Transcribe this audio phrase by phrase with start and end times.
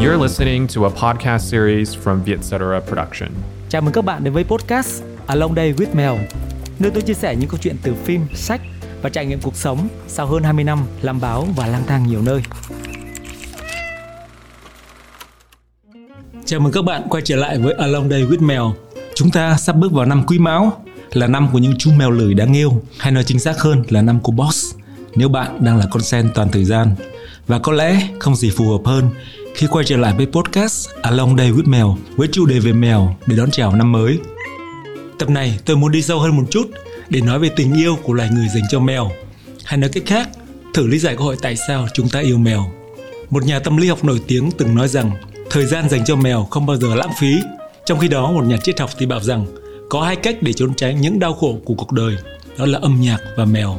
[0.00, 3.28] You're listening to a podcast series from Vietcetera Production.
[3.68, 6.12] Chào mừng các bạn đến với podcast Along Day with Mel,
[6.78, 8.60] nơi tôi chia sẻ những câu chuyện từ phim, sách
[9.02, 12.22] và trải nghiệm cuộc sống sau hơn 20 năm làm báo và lang thang nhiều
[12.22, 12.42] nơi.
[16.44, 18.62] Chào mừng các bạn quay trở lại với Along Day with Mel.
[19.14, 22.34] Chúng ta sắp bước vào năm Quý Mão, là năm của những chú mèo lười
[22.34, 24.74] đáng yêu, hay nói chính xác hơn là năm của boss.
[25.14, 26.94] Nếu bạn đang là con sen toàn thời gian,
[27.46, 29.10] và có lẽ không gì phù hợp hơn
[29.58, 33.16] khi quay trở lại với podcast Along Day with Mèo với chủ đề về mèo
[33.26, 34.18] để đón chào năm mới.
[35.18, 36.70] Tập này tôi muốn đi sâu hơn một chút
[37.08, 39.10] để nói về tình yêu của loài người dành cho mèo.
[39.64, 40.28] Hay nói cách khác,
[40.74, 42.72] thử lý giải câu hỏi tại sao chúng ta yêu mèo.
[43.30, 45.10] Một nhà tâm lý học nổi tiếng từng nói rằng
[45.50, 47.36] thời gian dành cho mèo không bao giờ lãng phí.
[47.86, 49.46] Trong khi đó một nhà triết học thì bảo rằng
[49.90, 52.16] có hai cách để trốn tránh những đau khổ của cuộc đời,
[52.58, 53.78] đó là âm nhạc và mèo.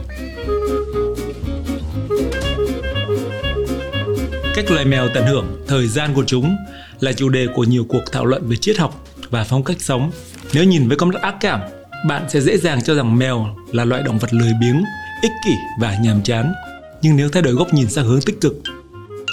[4.60, 6.56] Cách loài mèo tận hưởng thời gian của chúng
[7.00, 10.12] là chủ đề của nhiều cuộc thảo luận về triết học và phong cách sống.
[10.54, 11.60] Nếu nhìn với con mắt ác cảm,
[12.08, 14.84] bạn sẽ dễ dàng cho rằng mèo là loại động vật lười biếng,
[15.22, 16.54] ích kỷ và nhàm chán.
[17.02, 18.54] Nhưng nếu thay đổi góc nhìn sang hướng tích cực,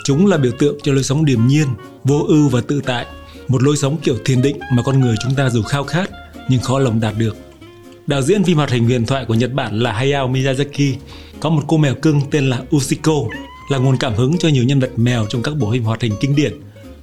[0.04, 1.66] chúng là biểu tượng cho lối sống điềm nhiên,
[2.04, 3.06] vô ưu và tự tại,
[3.48, 6.10] một lối sống kiểu thiền định mà con người chúng ta dù khao khát
[6.48, 7.36] nhưng khó lòng đạt được.
[8.06, 10.94] Đạo diễn phim hoạt hình huyền thoại của Nhật Bản là Hayao Miyazaki
[11.40, 13.14] có một cô mèo cưng tên là Usiko
[13.68, 16.12] là nguồn cảm hứng cho nhiều nhân vật mèo trong các bộ phim hoạt hình
[16.20, 16.60] kinh điển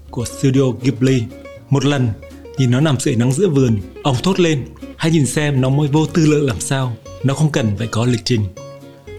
[0.10, 1.24] của Studio Ghibli.
[1.70, 2.10] Một lần,
[2.58, 4.66] nhìn nó nằm sưởi nắng giữa vườn, ông thốt lên,
[4.98, 8.06] hãy nhìn xem nó mới vô tư lự làm sao, nó không cần phải có
[8.06, 8.42] lịch trình.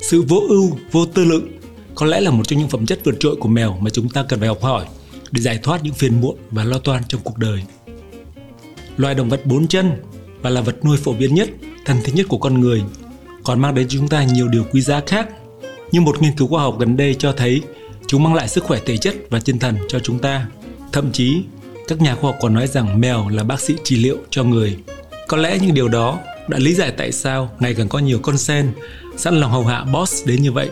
[0.01, 1.43] Sự vô ưu, vô tư lự
[1.95, 4.25] có lẽ là một trong những phẩm chất vượt trội của mèo mà chúng ta
[4.29, 4.87] cần phải học hỏi
[5.31, 7.63] để giải thoát những phiền muộn và lo toan trong cuộc đời.
[8.97, 9.93] Loài động vật bốn chân
[10.43, 11.49] và là vật nuôi phổ biến nhất,
[11.85, 12.83] thân thiết nhất của con người,
[13.45, 15.29] còn mang đến cho chúng ta nhiều điều quý giá khác
[15.95, 17.63] nhưng một nghiên cứu khoa học gần đây cho thấy
[18.07, 20.47] chúng mang lại sức khỏe thể chất và tinh thần cho chúng ta.
[20.93, 21.43] Thậm chí,
[21.89, 24.77] các nhà khoa học còn nói rằng mèo là bác sĩ trị liệu cho người.
[25.29, 28.39] Có lẽ những điều đó đã lý giải tại sao ngày càng có nhiều con
[28.39, 28.73] sen
[29.17, 30.71] sẵn lòng hầu hạ boss đến như vậy.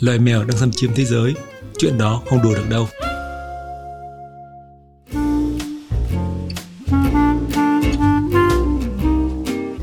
[0.00, 1.34] Loài mèo đang xâm chiếm thế giới,
[1.78, 2.88] chuyện đó không đùa được đâu.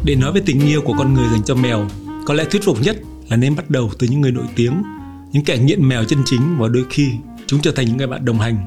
[0.04, 1.88] Để nói về tình yêu của con người dành cho mèo,
[2.26, 2.98] có lẽ thuyết phục nhất
[3.30, 4.84] là nên bắt đầu từ những người nổi tiếng,
[5.32, 7.12] những kẻ nghiện mèo chân chính và đôi khi
[7.48, 8.58] chúng trở thành những người bạn đồng hành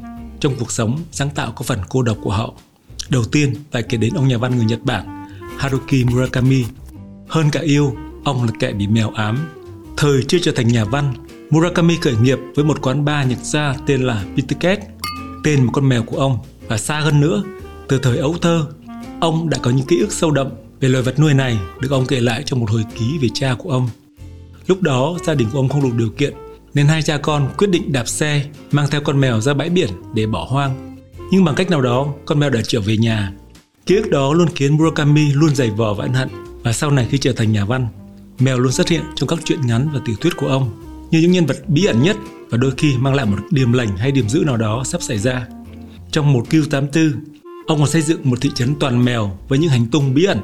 [0.41, 2.55] trong cuộc sống sáng tạo có phần cô độc của họ.
[3.11, 5.27] Đầu tiên phải kể đến ông nhà văn người Nhật Bản
[5.59, 6.65] Haruki Murakami.
[7.29, 9.39] Hơn cả yêu, ông là kẻ bị mèo ám.
[9.97, 11.15] Thời chưa trở thành nhà văn,
[11.51, 14.79] Murakami khởi nghiệp với một quán bar Nhật gia tên là Pituket,
[15.45, 16.39] tên một con mèo của ông.
[16.69, 17.43] Và xa hơn nữa,
[17.89, 18.67] từ thời ấu thơ,
[19.21, 20.49] ông đã có những ký ức sâu đậm
[20.81, 23.55] về loài vật nuôi này được ông kể lại trong một hồi ký về cha
[23.59, 23.89] của ông.
[24.69, 26.35] Lúc đó gia đình của ông không đủ điều kiện
[26.75, 29.89] nên hai cha con quyết định đạp xe mang theo con mèo ra bãi biển
[30.15, 30.97] để bỏ hoang.
[31.31, 33.33] Nhưng bằng cách nào đó, con mèo đã trở về nhà.
[33.87, 36.29] Ký ức đó luôn khiến Murakami luôn dày vò và ân hận
[36.63, 37.89] và sau này khi trở thành nhà văn,
[38.39, 40.71] mèo luôn xuất hiện trong các truyện ngắn và tiểu thuyết của ông
[41.11, 42.17] như những nhân vật bí ẩn nhất
[42.51, 45.19] và đôi khi mang lại một điểm lành hay điểm dữ nào đó sắp xảy
[45.19, 45.47] ra.
[46.11, 47.13] Trong một Q84,
[47.67, 50.39] ông còn xây dựng một thị trấn toàn mèo với những hành tung bí ẩn.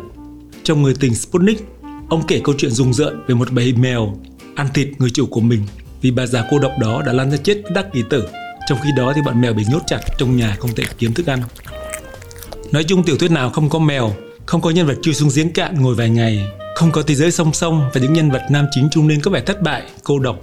[0.62, 1.73] Trong người tình Sputnik,
[2.08, 4.16] Ông kể câu chuyện rùng rợn về một bầy mèo
[4.54, 5.62] ăn thịt người chủ của mình
[6.02, 8.28] vì bà già cô độc đó đã lăn ra chết đắc kỳ tử.
[8.68, 11.26] Trong khi đó thì bọn mèo bị nhốt chặt trong nhà không thể kiếm thức
[11.26, 11.42] ăn.
[12.72, 14.12] Nói chung tiểu thuyết nào không có mèo,
[14.46, 17.30] không có nhân vật chui xuống giếng cạn ngồi vài ngày, không có thế giới
[17.30, 20.18] song song và những nhân vật nam chính trung niên có vẻ thất bại, cô
[20.18, 20.38] độc,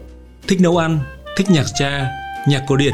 [0.48, 1.00] thích nấu ăn,
[1.36, 2.12] thích nhạc cha,
[2.48, 2.94] nhạc cổ điển,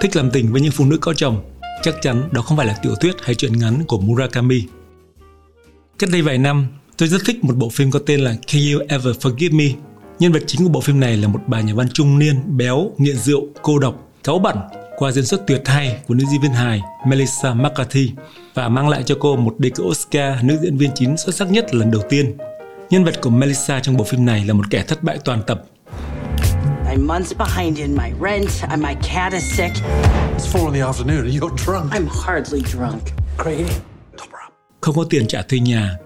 [0.00, 1.42] thích làm tình với những phụ nữ có chồng.
[1.82, 4.62] Chắc chắn đó không phải là tiểu thuyết hay truyện ngắn của Murakami.
[5.98, 6.66] Cách đây vài năm,
[7.02, 9.64] Tôi rất thích một bộ phim có tên là Can You Ever Forgive Me?
[10.18, 12.90] Nhân vật chính của bộ phim này là một bà nhà văn trung niên, béo,
[12.98, 14.56] nghiện rượu, cô độc, cáu bẩn
[14.96, 18.12] qua diễn xuất tuyệt hay của nữ diễn viên hài Melissa McCarthy
[18.54, 21.50] và mang lại cho cô một đề cử Oscar nữ diễn viên chính xuất sắc
[21.50, 22.36] nhất lần đầu tiên.
[22.90, 25.64] Nhân vật của Melissa trong bộ phim này là một kẻ thất bại toàn tập.
[26.90, 29.72] I'm months behind in my rent, and my cat is sick.
[30.36, 31.92] It's four in the afternoon and you're drunk.
[31.92, 33.02] I'm hardly drunk.
[33.38, 33.74] Craigie,
[34.80, 35.96] Không có tiền trả thuê nhà,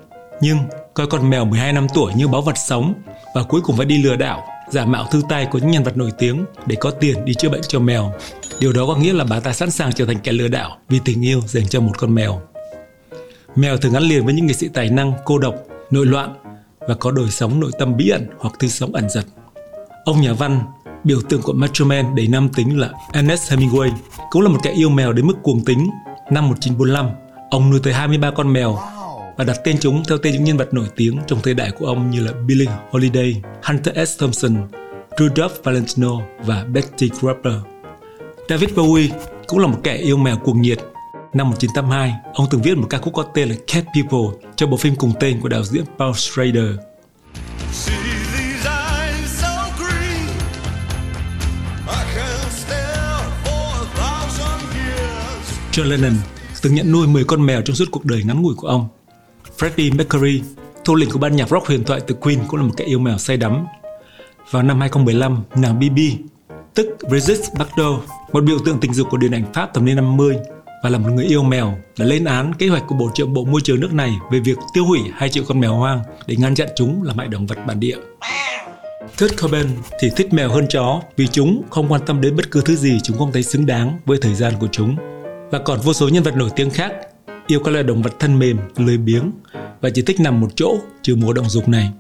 [0.41, 0.59] nhưng
[0.97, 2.95] coi con mèo 12 năm tuổi như báu vật sống
[3.35, 5.97] và cuối cùng phải đi lừa đảo, giả mạo thư tay của những nhân vật
[5.97, 8.13] nổi tiếng để có tiền đi chữa bệnh cho mèo.
[8.61, 11.01] Điều đó có nghĩa là bà ta sẵn sàng trở thành kẻ lừa đảo vì
[11.05, 12.41] tình yêu dành cho một con mèo.
[13.57, 15.55] Mèo thường gắn liền với những nghệ sĩ tài năng, cô độc,
[15.91, 16.35] nội loạn
[16.89, 19.25] và có đời sống nội tâm bí ẩn hoặc tư sống ẩn giật.
[20.05, 20.61] Ông nhà văn,
[21.05, 23.91] biểu tượng của Macho Man đầy nam tính là Ernest Hemingway,
[24.31, 25.91] cũng là một kẻ yêu mèo đến mức cuồng tính.
[26.31, 27.11] Năm 1945,
[27.51, 28.79] ông nuôi tới 23 con mèo
[29.37, 31.87] và đặt tên chúng theo tên những nhân vật nổi tiếng trong thời đại của
[31.87, 34.21] ông như là Billie Holiday, Hunter S.
[34.21, 34.57] Thompson,
[35.19, 37.61] Rudolph Valentino và Betty Grable.
[38.49, 39.09] David Bowie
[39.47, 40.79] cũng là một kẻ yêu mèo cuồng nhiệt.
[41.35, 44.77] Năm 1982, ông từng viết một ca khúc có tên là Cat People cho bộ
[44.77, 46.71] phim cùng tên của đạo diễn Paul Schrader.
[55.73, 56.13] John Lennon
[56.63, 58.89] từng nhận nuôi 10 con mèo trong suốt cuộc đời ngắn ngủi của ông.
[59.59, 60.43] Freddie Mercury,
[60.85, 62.99] thủ lĩnh của ban nhạc rock huyền thoại The Queen cũng là một kẻ yêu
[62.99, 63.67] mèo say đắm.
[64.51, 65.99] Vào năm 2015, nàng BB,
[66.75, 70.37] tức Brigitte Bardot, một biểu tượng tình dục của điện ảnh Pháp thập niên 50
[70.83, 73.45] và là một người yêu mèo, đã lên án kế hoạch của Bộ trưởng Bộ
[73.45, 76.55] Môi trường nước này về việc tiêu hủy 2 triệu con mèo hoang để ngăn
[76.55, 77.97] chặn chúng làm hại động vật bản địa.
[79.19, 79.67] Kurt Cobain
[80.01, 82.99] thì thích mèo hơn chó vì chúng không quan tâm đến bất cứ thứ gì
[83.03, 84.97] chúng không thấy xứng đáng với thời gian của chúng.
[85.51, 86.93] Và còn vô số nhân vật nổi tiếng khác
[87.47, 89.31] yêu các loài động vật thân mềm, lười biếng
[89.81, 91.91] và chỉ thích nằm một chỗ trừ mùa động dục này.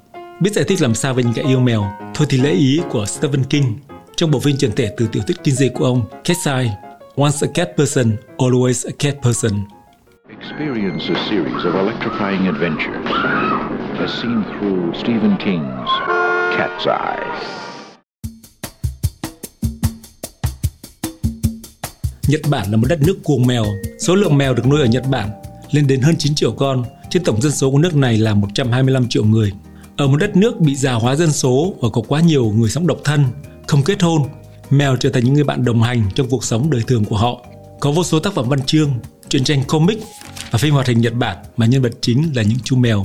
[0.41, 1.85] Biết giải thích làm sao về những kẻ yêu mèo,
[2.15, 3.77] thôi thì lễ ý của Stephen King
[4.17, 6.71] trong bộ phim chuyển thể từ tiểu thuyết kinh dị của ông Cat's Eye,
[7.17, 9.53] Once a cat person, always a cat person.
[10.29, 13.07] Experience a series of electrifying adventures
[13.99, 15.89] as seen through Stephen King's
[16.57, 17.66] Cat's Eye.
[22.27, 23.65] Nhật Bản là một đất nước cuồng mèo.
[23.99, 25.31] Số lượng mèo được nuôi ở Nhật Bản
[25.71, 29.09] lên đến hơn 9 triệu con, trên tổng dân số của nước này là 125
[29.09, 29.53] triệu người.
[29.97, 32.87] Ở một đất nước bị già hóa dân số và có quá nhiều người sống
[32.87, 33.25] độc thân,
[33.67, 34.23] không kết hôn,
[34.71, 37.45] mèo trở thành những người bạn đồng hành trong cuộc sống đời thường của họ.
[37.81, 38.91] Có vô số tác phẩm văn chương,
[39.29, 39.99] truyện tranh comic
[40.51, 43.05] và phim hoạt hình Nhật Bản mà nhân vật chính là những chú mèo.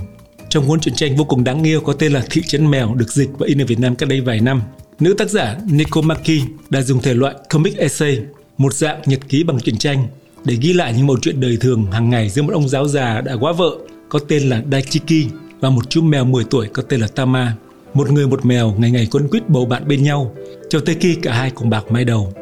[0.49, 3.11] Trong cuốn truyện tranh vô cùng đáng yêu có tên là Thị trấn mèo được
[3.11, 4.61] dịch và in ở Việt Nam cách đây vài năm,
[4.99, 8.19] nữ tác giả Nikomaki đã dùng thể loại comic essay,
[8.61, 10.07] một dạng nhật ký bằng truyện tranh
[10.45, 13.21] để ghi lại những mẩu chuyện đời thường hàng ngày giữa một ông giáo già
[13.21, 13.71] đã quá vợ
[14.09, 17.55] có tên là Daichiki và một chú mèo 10 tuổi có tên là Tama.
[17.93, 20.35] Một người một mèo ngày ngày quấn quýt bầu bạn bên nhau,
[20.69, 22.33] cho tới khi cả hai cùng bạc mái đầu.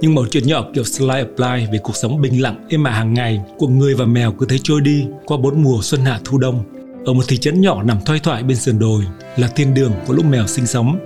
[0.00, 3.14] Nhưng mẩu chuyện nhỏ kiểu slide apply về cuộc sống bình lặng êm ả hàng
[3.14, 6.38] ngày của người và mèo cứ thế trôi đi qua bốn mùa xuân hạ thu
[6.38, 6.64] đông.
[7.04, 9.04] Ở một thị trấn nhỏ nằm thoai thoải bên sườn đồi
[9.36, 10.98] là thiên đường của lúc mèo sinh sống.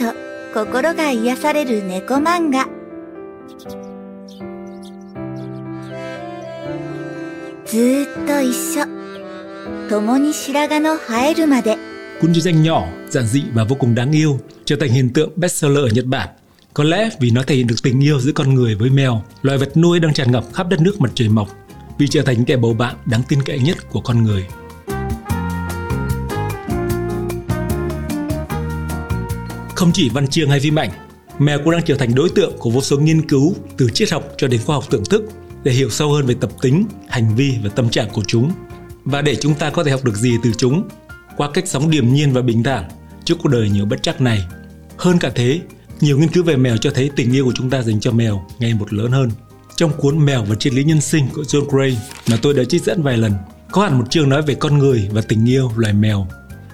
[0.00, 2.67] 猫好きにはたまりませんじんわりと心が癒される猫漫画
[7.65, 8.85] ずーっと一緒
[9.89, 11.77] 共に白髪の生えるまで
[12.21, 15.31] Cuốn truyện tranh nhỏ, giản dị và vô cùng đáng yêu trở thành hiện tượng
[15.35, 16.29] bestseller ở Nhật Bản.
[16.73, 19.57] Có lẽ vì nó thể hiện được tình yêu giữa con người với mèo, loài
[19.57, 21.49] vật nuôi đang tràn ngập khắp đất nước mặt trời mọc,
[21.97, 24.47] vì trở thành kẻ bầu bạn đáng tin cậy nhất của con người.
[29.80, 30.90] Không chỉ văn chương hay phim ảnh,
[31.38, 34.24] mèo cũng đang trở thành đối tượng của vô số nghiên cứu từ triết học
[34.38, 35.22] cho đến khoa học tưởng thức
[35.62, 38.52] để hiểu sâu hơn về tập tính, hành vi và tâm trạng của chúng.
[39.04, 40.88] Và để chúng ta có thể học được gì từ chúng
[41.36, 42.84] qua cách sống điềm nhiên và bình thản
[43.24, 44.46] trước cuộc đời nhiều bất trắc này.
[44.98, 45.60] Hơn cả thế,
[46.00, 48.46] nhiều nghiên cứu về mèo cho thấy tình yêu của chúng ta dành cho mèo
[48.58, 49.30] ngày một lớn hơn.
[49.76, 51.98] Trong cuốn Mèo và triết lý nhân sinh của John Gray
[52.30, 53.32] mà tôi đã trích dẫn vài lần,
[53.70, 56.26] có hẳn một chương nói về con người và tình yêu loài mèo.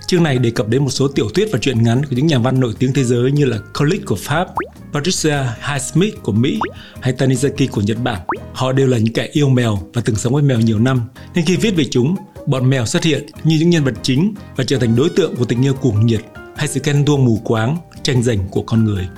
[0.06, 2.38] Chương này đề cập đến một số tiểu thuyết và truyện ngắn của những nhà
[2.38, 4.48] văn nổi tiếng thế giới như là Coleridge của Pháp,
[4.92, 5.38] Patricia
[5.70, 6.58] Highsmith của Mỹ
[7.00, 8.20] hay Tanizaki của Nhật Bản.
[8.52, 11.02] Họ đều là những kẻ yêu mèo và từng sống với mèo nhiều năm,
[11.34, 12.16] nên khi viết về chúng,
[12.46, 15.44] bọn mèo xuất hiện như những nhân vật chính và trở thành đối tượng của
[15.44, 16.20] tình yêu cuồng nhiệt
[16.56, 19.08] hay sự ghen tuông mù quáng, tranh giành của con người.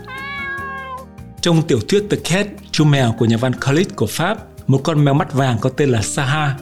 [1.41, 5.05] Trong tiểu thuyết The Cat, chú mèo của nhà văn Coleridge của Pháp, một con
[5.05, 6.57] mèo mắt vàng có tên là Saha,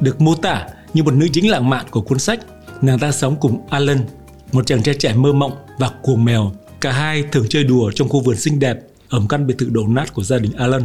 [0.00, 2.40] được mô tả như một nữ chính lãng mạn của cuốn sách.
[2.82, 3.98] Nàng ta sống cùng Alan,
[4.52, 6.52] một chàng trai trẻ mơ mộng và cuồng mèo.
[6.80, 9.68] Cả hai thường chơi đùa trong khu vườn xinh đẹp ở một căn biệt thự
[9.70, 10.82] đổ nát của gia đình Alan.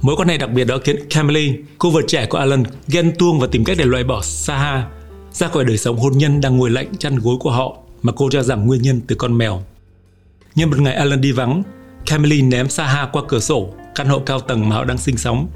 [0.00, 3.40] Mối quan hệ đặc biệt đó khiến Camille, cô vợ trẻ của Alan, ghen tuông
[3.40, 4.86] và tìm cách để loại bỏ Saha
[5.32, 8.28] ra khỏi đời sống hôn nhân đang ngồi lạnh chăn gối của họ mà cô
[8.30, 9.62] cho rằng nguyên nhân từ con mèo.
[10.54, 11.62] Nhưng một ngày Alan đi vắng,
[12.06, 15.48] Camille ném Saha qua cửa sổ căn hộ cao tầng mà họ đang sinh sống.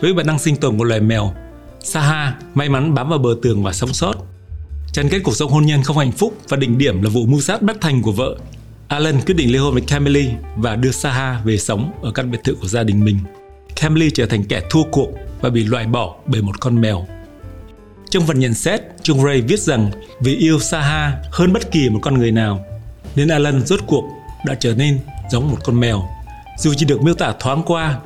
[0.00, 1.32] Với bản năng sinh tồn của loài mèo,
[1.80, 4.15] Saha may mắn bám vào bờ tường và sống sót.
[4.96, 7.40] Chăn kết cuộc sống hôn nhân không hạnh phúc và đỉnh điểm là vụ mưu
[7.40, 8.36] sát bất thành của vợ.
[8.88, 12.38] Alan quyết định ly hôn với Camille và đưa Saha về sống ở căn biệt
[12.44, 13.18] thự của gia đình mình.
[13.80, 15.08] Camille trở thành kẻ thua cuộc
[15.40, 17.06] và bị loại bỏ bởi một con mèo.
[18.10, 22.00] Trong phần nhận xét, Chung Ray viết rằng vì yêu Saha hơn bất kỳ một
[22.02, 22.64] con người nào,
[23.16, 24.04] nên Alan rốt cuộc
[24.46, 24.98] đã trở nên
[25.30, 26.02] giống một con mèo.
[26.58, 27.98] Dù chỉ được miêu tả thoáng qua,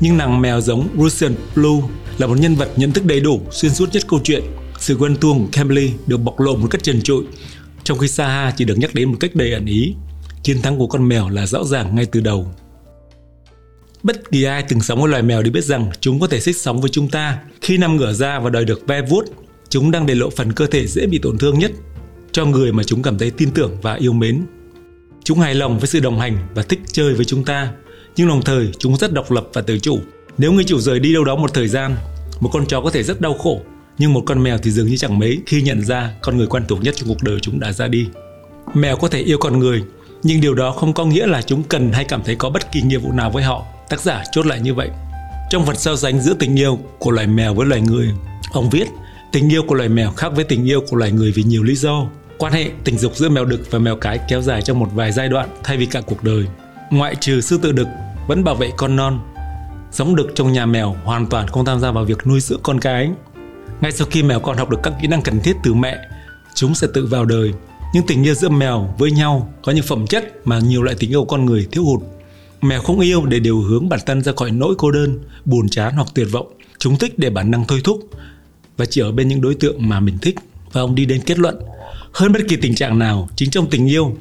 [0.00, 1.80] nhưng nàng mèo giống Russian Blue
[2.18, 4.42] là một nhân vật nhận thức đầy đủ xuyên suốt nhất câu chuyện.
[4.86, 7.24] Sự quen tuông của Camille được bộc lộ một cách trần trụi,
[7.84, 9.94] trong khi Saha chỉ được nhắc đến một cách đầy ẩn ý.
[10.42, 12.52] Chiến thắng của con mèo là rõ ràng ngay từ đầu.
[14.02, 16.56] Bất kỳ ai từng sống với loài mèo đều biết rằng chúng có thể xích
[16.56, 17.38] sống với chúng ta.
[17.60, 19.24] Khi nằm ngửa ra và đòi được ve vuốt,
[19.68, 21.72] chúng đang để lộ phần cơ thể dễ bị tổn thương nhất
[22.32, 24.42] cho người mà chúng cảm thấy tin tưởng và yêu mến.
[25.24, 27.72] Chúng hài lòng với sự đồng hành và thích chơi với chúng ta,
[28.16, 29.98] nhưng đồng thời chúng rất độc lập và tự chủ.
[30.38, 31.96] Nếu người chủ rời đi đâu đó một thời gian,
[32.40, 33.62] một con chó có thể rất đau khổ,
[33.98, 36.64] nhưng một con mèo thì dường như chẳng mấy khi nhận ra con người quen
[36.68, 38.08] thuộc nhất trong cuộc đời chúng đã ra đi.
[38.74, 39.82] Mèo có thể yêu con người,
[40.22, 42.82] nhưng điều đó không có nghĩa là chúng cần hay cảm thấy có bất kỳ
[42.82, 43.64] nghĩa vụ nào với họ.
[43.88, 44.90] Tác giả chốt lại như vậy.
[45.50, 48.12] Trong phần so sánh giữa tình yêu của loài mèo với loài người,
[48.52, 48.86] ông viết
[49.32, 51.74] tình yêu của loài mèo khác với tình yêu của loài người vì nhiều lý
[51.74, 52.06] do.
[52.38, 55.12] Quan hệ tình dục giữa mèo đực và mèo cái kéo dài trong một vài
[55.12, 56.46] giai đoạn thay vì cả cuộc đời.
[56.90, 57.88] Ngoại trừ sư tử đực
[58.28, 59.20] vẫn bảo vệ con non,
[59.92, 62.80] giống đực trong nhà mèo hoàn toàn không tham gia vào việc nuôi dưỡng con
[62.80, 63.10] cái.
[63.80, 65.98] Ngay sau khi mèo con học được các kỹ năng cần thiết từ mẹ,
[66.54, 67.52] chúng sẽ tự vào đời.
[67.94, 71.10] Nhưng tình yêu giữa mèo với nhau có những phẩm chất mà nhiều loại tình
[71.10, 72.00] yêu con người thiếu hụt.
[72.62, 75.94] Mèo không yêu để điều hướng bản thân ra khỏi nỗi cô đơn, buồn chán
[75.94, 76.52] hoặc tuyệt vọng.
[76.78, 78.10] Chúng thích để bản năng thôi thúc
[78.76, 80.36] và chỉ ở bên những đối tượng mà mình thích.
[80.72, 81.56] Và ông đi đến kết luận,
[82.12, 84.16] hơn bất kỳ tình trạng nào, chính trong tình yêu,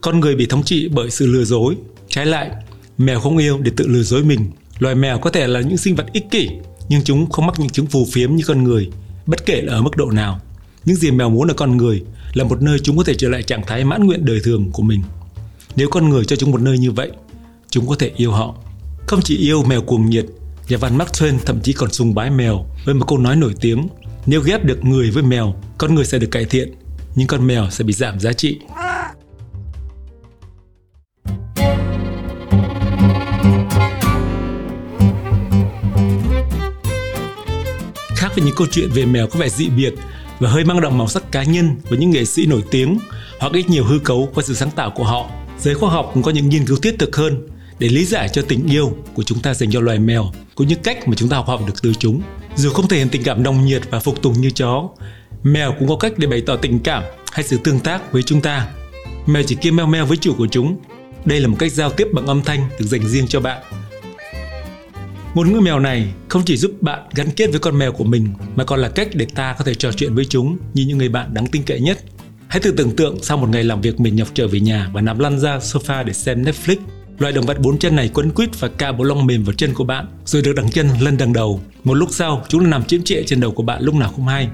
[0.00, 1.76] con người bị thống trị bởi sự lừa dối.
[2.08, 2.50] Trái lại,
[2.98, 4.50] mèo không yêu để tự lừa dối mình.
[4.78, 6.48] Loài mèo có thể là những sinh vật ích kỷ,
[6.88, 8.90] nhưng chúng không mắc những chứng phù phiếm như con người,
[9.26, 10.40] bất kể là ở mức độ nào.
[10.84, 12.02] Những gì mèo muốn ở con người
[12.34, 14.82] là một nơi chúng có thể trở lại trạng thái mãn nguyện đời thường của
[14.82, 15.02] mình.
[15.76, 17.10] Nếu con người cho chúng một nơi như vậy,
[17.70, 18.54] chúng có thể yêu họ.
[19.06, 20.26] Không chỉ yêu mèo cuồng nhiệt,
[20.68, 23.54] nhà văn Mark Twain thậm chí còn sùng bái mèo với một câu nói nổi
[23.60, 23.88] tiếng
[24.26, 26.74] nếu ghép được người với mèo, con người sẽ được cải thiện,
[27.14, 28.58] nhưng con mèo sẽ bị giảm giá trị.
[38.36, 39.94] Với những câu chuyện về mèo có vẻ dị biệt
[40.38, 42.98] và hơi mang đậm màu sắc cá nhân với những nghệ sĩ nổi tiếng
[43.38, 46.22] hoặc ít nhiều hư cấu qua sự sáng tạo của họ, giới khoa học cũng
[46.22, 49.40] có những nghiên cứu thiết thực hơn để lý giải cho tình yêu của chúng
[49.40, 51.94] ta dành cho loài mèo cũng như cách mà chúng ta học hỏi được từ
[51.94, 52.22] chúng.
[52.56, 54.88] Dù không thể hiện tình cảm nồng nhiệt và phục tùng như chó,
[55.42, 57.02] mèo cũng có cách để bày tỏ tình cảm
[57.32, 58.68] hay sự tương tác với chúng ta.
[59.26, 60.76] Mèo chỉ kêu meo meo với chủ của chúng.
[61.24, 63.62] Đây là một cách giao tiếp bằng âm thanh được dành riêng cho bạn.
[65.36, 68.28] Một ngôi mèo này không chỉ giúp bạn gắn kết với con mèo của mình
[68.56, 71.08] mà còn là cách để ta có thể trò chuyện với chúng như những người
[71.08, 71.98] bạn đáng tin cậy nhất.
[72.48, 75.00] Hãy thử tưởng tượng sau một ngày làm việc mình nhọc trở về nhà và
[75.00, 76.76] nằm lăn ra sofa để xem Netflix.
[77.18, 79.74] loài động vật bốn chân này quấn quýt và cạ bộ lông mềm vào chân
[79.74, 81.60] của bạn, rồi được đằng chân lên đằng đầu.
[81.84, 84.26] Một lúc sau, chúng nó nằm chiếm trệ trên đầu của bạn lúc nào không
[84.26, 84.48] hay.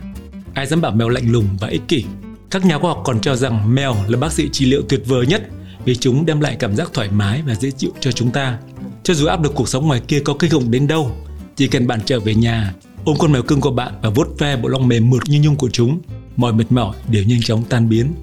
[0.54, 2.04] Ai dám bảo mèo lạnh lùng và ích kỷ?
[2.50, 5.26] Các nhà khoa học còn cho rằng mèo là bác sĩ trị liệu tuyệt vời
[5.26, 5.42] nhất
[5.84, 8.58] vì chúng đem lại cảm giác thoải mái và dễ chịu cho chúng ta.
[9.02, 11.11] Cho dù áp lực cuộc sống ngoài kia có kinh khủng đến đâu,
[11.56, 14.56] chỉ cần bạn trở về nhà, ôm con mèo cưng của bạn và vuốt ve
[14.56, 16.00] bộ lông mềm mượt như nhung của chúng,
[16.37, 18.14] mọi mệt mỏi đều nhanh chóng tan biến.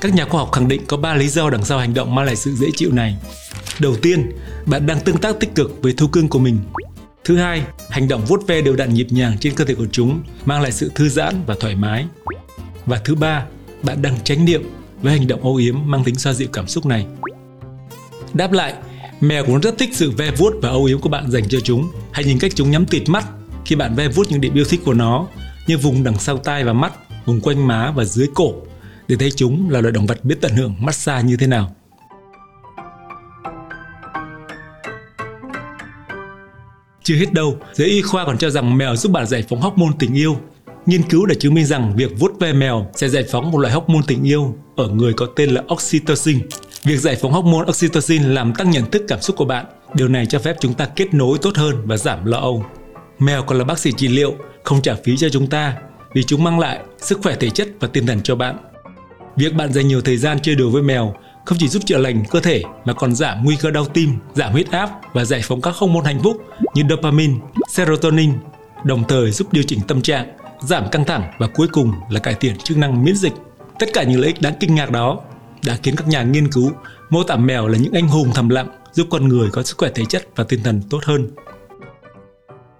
[0.00, 2.26] Các nhà khoa học khẳng định có 3 lý do đằng sau hành động mang
[2.26, 3.16] lại sự dễ chịu này.
[3.78, 4.30] Đầu tiên,
[4.66, 6.58] bạn đang tương tác tích cực với thú cưng của mình.
[7.24, 10.22] Thứ hai, hành động vuốt ve đều đặn nhịp nhàng trên cơ thể của chúng
[10.44, 12.06] mang lại sự thư giãn và thoải mái.
[12.86, 13.44] Và thứ ba,
[13.82, 14.62] bạn đang tránh niệm
[15.02, 17.06] với hành động âu yếm mang tính xoa dịu cảm xúc này.
[18.34, 18.74] Đáp lại,
[19.20, 21.90] mèo cũng rất thích sự ve vuốt và âu yếm của bạn dành cho chúng.
[22.12, 23.26] Hãy nhìn cách chúng nhắm tịt mắt
[23.64, 25.26] khi bạn ve vuốt những điểm yêu thích của nó,
[25.66, 26.92] như vùng đằng sau tai và mắt,
[27.26, 28.54] vùng quanh má và dưới cổ,
[29.08, 31.76] để thấy chúng là loài động vật biết tận hưởng massage như thế nào.
[37.02, 39.92] Chưa hết đâu, giới y khoa còn cho rằng mèo giúp bạn giải phóng hormone
[39.98, 40.36] tình yêu.
[40.86, 43.74] Nghiên cứu đã chứng minh rằng việc vuốt ve mèo sẽ giải phóng một loại
[43.74, 46.38] hormone tình yêu ở người có tên là oxytocin.
[46.84, 49.66] Việc giải phóng hormone oxytocin làm tăng nhận thức cảm xúc của bạn.
[49.94, 52.64] Điều này cho phép chúng ta kết nối tốt hơn và giảm lo âu.
[53.18, 54.34] Mèo còn là bác sĩ trị liệu,
[54.64, 55.74] không trả phí cho chúng ta
[56.14, 58.56] vì chúng mang lại sức khỏe thể chất và tinh thần cho bạn.
[59.36, 62.24] Việc bạn dành nhiều thời gian chơi đùa với mèo không chỉ giúp chữa lành
[62.30, 65.60] cơ thể mà còn giảm nguy cơ đau tim, giảm huyết áp và giải phóng
[65.60, 66.36] các hormone hạnh phúc
[66.74, 67.34] như dopamine,
[67.72, 68.32] serotonin,
[68.84, 70.26] đồng thời giúp điều chỉnh tâm trạng,
[70.60, 73.32] giảm căng thẳng và cuối cùng là cải thiện chức năng miễn dịch.
[73.78, 75.20] Tất cả những lợi ích đáng kinh ngạc đó
[75.64, 76.72] đã khiến các nhà nghiên cứu
[77.10, 79.90] mô tả mèo là những anh hùng thầm lặng giúp con người có sức khỏe
[79.94, 81.30] thể chất và tinh thần tốt hơn.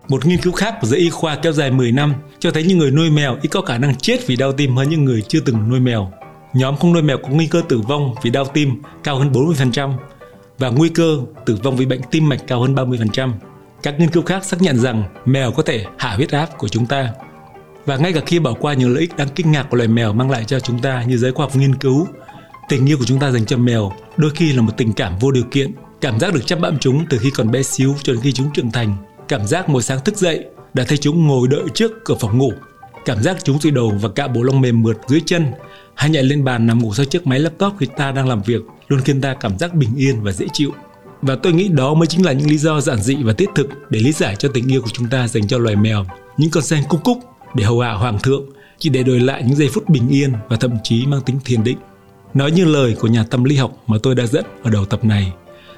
[0.08, 2.78] Một nghiên cứu khác của giới y khoa kéo dài 10 năm cho thấy những
[2.78, 5.40] người nuôi mèo ít có khả năng chết vì đau tim hơn những người chưa
[5.40, 6.12] từng nuôi mèo.
[6.54, 9.92] Nhóm không nuôi mèo có nguy cơ tử vong vì đau tim cao hơn 40%
[10.58, 13.32] và nguy cơ tử vong vì bệnh tim mạch cao hơn 30%.
[13.82, 16.86] Các nghiên cứu khác xác nhận rằng mèo có thể hạ huyết áp của chúng
[16.86, 17.08] ta.
[17.86, 20.12] Và ngay cả khi bỏ qua những lợi ích đáng kinh ngạc của loài mèo
[20.12, 22.06] mang lại cho chúng ta như giới khoa học nghiên cứu,
[22.70, 25.30] tình yêu của chúng ta dành cho mèo đôi khi là một tình cảm vô
[25.30, 28.22] điều kiện, cảm giác được chăm bẵm chúng từ khi còn bé xíu cho đến
[28.22, 28.96] khi chúng trưởng thành,
[29.28, 32.52] cảm giác mỗi sáng thức dậy đã thấy chúng ngồi đợi trước cửa phòng ngủ,
[33.04, 35.52] cảm giác chúng dụi đầu và cạo bộ lông mềm mượt dưới chân
[35.94, 38.62] hay nhảy lên bàn nằm ngủ sau chiếc máy laptop khi ta đang làm việc
[38.88, 40.72] luôn khiến ta cảm giác bình yên và dễ chịu.
[41.22, 43.68] Và tôi nghĩ đó mới chính là những lý do giản dị và thiết thực
[43.90, 46.04] để lý giải cho tình yêu của chúng ta dành cho loài mèo.
[46.36, 47.18] Những con sen cúc cúc
[47.54, 48.44] để hầu hạ hoàng thượng
[48.78, 51.64] chỉ để đổi lại những giây phút bình yên và thậm chí mang tính thiền
[51.64, 51.78] định.
[52.34, 55.04] Nói như lời của nhà tâm lý học mà tôi đã dẫn ở đầu tập
[55.04, 55.32] này,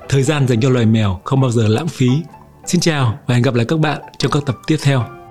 [0.09, 2.09] thời gian dành cho loài mèo không bao giờ lãng phí.
[2.67, 5.22] Xin chào và hẹn gặp lại các bạn trong các tập tiếp theo.